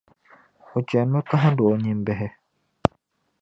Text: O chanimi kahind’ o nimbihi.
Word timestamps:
O 0.75 0.79
chanimi 0.87 1.21
kahind’ 1.29 1.59
o 1.67 1.73
nimbihi. 1.81 2.27